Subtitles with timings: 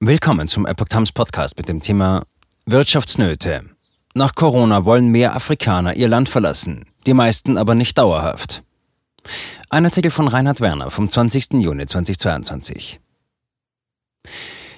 [0.00, 2.24] Willkommen zum Epoch Times Podcast mit dem Thema
[2.66, 3.64] Wirtschaftsnöte.
[4.14, 8.62] Nach Corona wollen mehr Afrikaner ihr Land verlassen, die meisten aber nicht dauerhaft.
[9.70, 11.54] Ein Artikel von Reinhard Werner vom 20.
[11.54, 13.00] Juni 2022.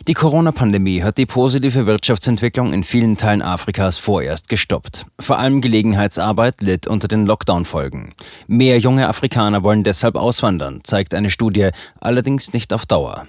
[0.09, 5.05] Die Corona-Pandemie hat die positive Wirtschaftsentwicklung in vielen Teilen Afrikas vorerst gestoppt.
[5.21, 8.15] Vor allem Gelegenheitsarbeit litt unter den Lockdown-Folgen.
[8.47, 11.69] Mehr junge Afrikaner wollen deshalb auswandern, zeigt eine Studie,
[12.01, 13.27] allerdings nicht auf Dauer.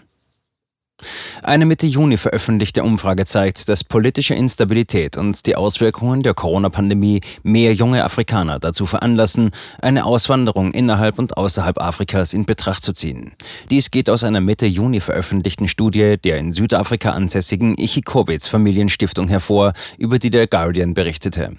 [1.43, 7.73] Eine Mitte Juni veröffentlichte Umfrage zeigt, dass politische Instabilität und die Auswirkungen der Corona-Pandemie mehr
[7.73, 13.33] junge Afrikaner dazu veranlassen, eine Auswanderung innerhalb und außerhalb Afrikas in Betracht zu ziehen.
[13.69, 19.73] Dies geht aus einer Mitte Juni veröffentlichten Studie der in Südafrika ansässigen Ichikobits Familienstiftung hervor,
[19.97, 21.57] über die der Guardian berichtete.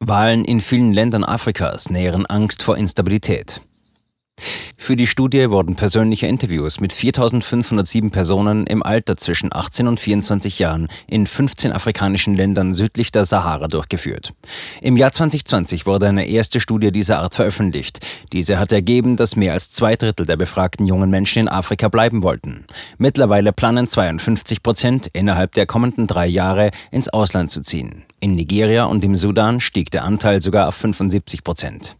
[0.00, 3.60] Wahlen in vielen Ländern Afrikas nähren Angst vor Instabilität.
[4.76, 10.58] Für die Studie wurden persönliche Interviews mit 4507 Personen im Alter zwischen 18 und 24
[10.58, 14.32] Jahren in 15 afrikanischen Ländern südlich der Sahara durchgeführt.
[14.80, 18.06] Im Jahr 2020 wurde eine erste Studie dieser Art veröffentlicht.
[18.32, 22.22] Diese hat ergeben, dass mehr als zwei Drittel der befragten jungen Menschen in Afrika bleiben
[22.22, 22.64] wollten.
[22.98, 28.04] Mittlerweile planen 52 Prozent innerhalb der kommenden drei Jahre ins Ausland zu ziehen.
[28.20, 31.96] In Nigeria und im Sudan stieg der Anteil sogar auf 75 Prozent.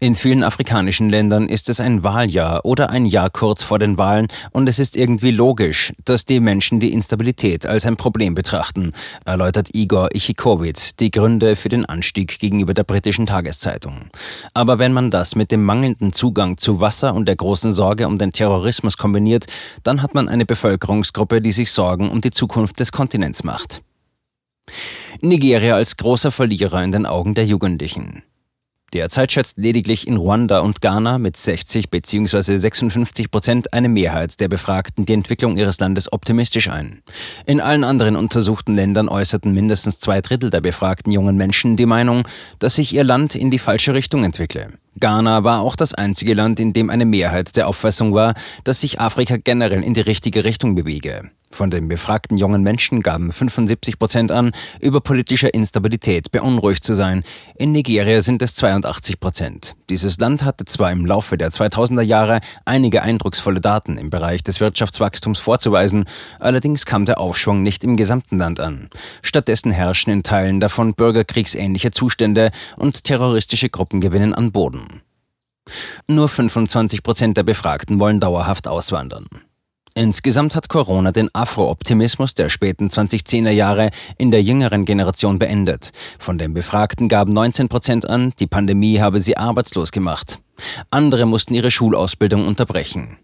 [0.00, 4.28] In vielen afrikanischen Ländern ist es ein Wahljahr oder ein Jahr kurz vor den Wahlen
[4.52, 8.92] und es ist irgendwie logisch, dass die Menschen die Instabilität als ein Problem betrachten,
[9.24, 14.06] erläutert Igor Ichikowitz die Gründe für den Anstieg gegenüber der britischen Tageszeitung.
[14.54, 18.18] Aber wenn man das mit dem mangelnden Zugang zu Wasser und der großen Sorge um
[18.18, 19.46] den Terrorismus kombiniert,
[19.82, 23.82] dann hat man eine Bevölkerungsgruppe, die sich Sorgen um die Zukunft des Kontinents macht.
[25.20, 28.22] Nigeria als großer Verlierer in den Augen der Jugendlichen.
[28.92, 32.56] Derzeit schätzt lediglich in Ruanda und Ghana mit 60 bzw.
[32.56, 37.02] 56 Prozent eine Mehrheit der Befragten die Entwicklung ihres Landes optimistisch ein.
[37.46, 42.28] In allen anderen untersuchten Ländern äußerten mindestens zwei Drittel der befragten jungen Menschen die Meinung,
[42.60, 44.68] dass sich ihr Land in die falsche Richtung entwickle.
[44.98, 49.00] Ghana war auch das einzige Land, in dem eine Mehrheit der Auffassung war, dass sich
[49.00, 51.30] Afrika generell in die richtige Richtung bewege.
[51.56, 57.24] Von den befragten jungen Menschen gaben 75 Prozent an, über politische Instabilität beunruhigt zu sein.
[57.56, 59.74] In Nigeria sind es 82 Prozent.
[59.88, 64.60] Dieses Land hatte zwar im Laufe der 2000er Jahre einige eindrucksvolle Daten im Bereich des
[64.60, 66.04] Wirtschaftswachstums vorzuweisen,
[66.40, 68.90] allerdings kam der Aufschwung nicht im gesamten Land an.
[69.22, 75.00] Stattdessen herrschen in Teilen davon bürgerkriegsähnliche Zustände und terroristische Gruppen gewinnen an Boden.
[76.06, 79.26] Nur 25 Prozent der Befragten wollen dauerhaft auswandern.
[79.98, 85.90] Insgesamt hat Corona den Afro-Optimismus der späten 2010er Jahre in der jüngeren Generation beendet.
[86.18, 90.38] Von den Befragten gaben 19 Prozent an, die Pandemie habe sie arbeitslos gemacht.
[90.90, 93.16] Andere mussten ihre Schulausbildung unterbrechen.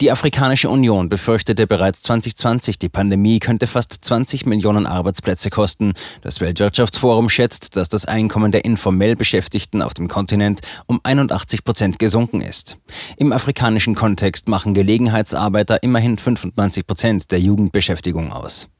[0.00, 5.92] Die Afrikanische Union befürchtete bereits 2020, die Pandemie könnte fast 20 Millionen Arbeitsplätze kosten.
[6.22, 11.98] Das Weltwirtschaftsforum schätzt, dass das Einkommen der informell Beschäftigten auf dem Kontinent um 81 Prozent
[11.98, 12.78] gesunken ist.
[13.18, 18.70] Im afrikanischen Kontext machen Gelegenheitsarbeiter immerhin 95 Prozent der Jugendbeschäftigung aus.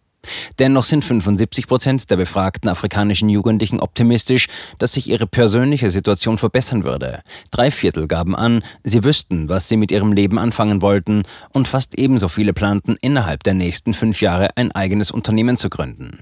[0.59, 4.49] Dennoch sind 75 Prozent der befragten afrikanischen Jugendlichen optimistisch,
[4.79, 7.23] dass sich ihre persönliche Situation verbessern würde.
[7.51, 11.23] Drei Viertel gaben an, sie wüssten, was sie mit ihrem Leben anfangen wollten,
[11.53, 16.21] und fast ebenso viele planten, innerhalb der nächsten fünf Jahre ein eigenes Unternehmen zu gründen.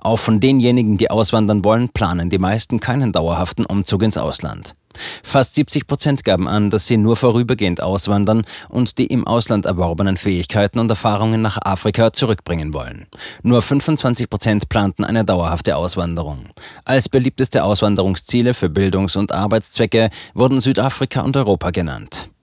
[0.00, 4.74] Auch von denjenigen, die auswandern wollen, planen die meisten keinen dauerhaften Umzug ins Ausland.
[5.22, 10.16] Fast 70 Prozent gaben an, dass sie nur vorübergehend auswandern und die im Ausland erworbenen
[10.16, 13.06] Fähigkeiten und Erfahrungen nach Afrika zurückbringen wollen.
[13.42, 16.46] Nur 25 Prozent planten eine dauerhafte Auswanderung.
[16.84, 22.30] Als beliebteste Auswanderungsziele für Bildungs- und Arbeitszwecke wurden Südafrika und Europa genannt.